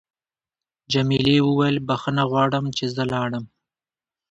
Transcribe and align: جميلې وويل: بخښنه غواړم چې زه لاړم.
جميلې 0.91 1.37
وويل: 1.43 1.77
بخښنه 1.87 2.23
غواړم 2.31 2.65
چې 2.77 2.85
زه 2.95 3.03
لاړم. 3.13 3.45